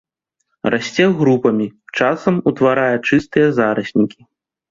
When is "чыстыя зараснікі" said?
3.07-4.19